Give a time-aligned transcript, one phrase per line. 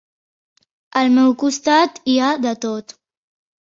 [1.03, 3.01] Al meu costat hi ha de tot.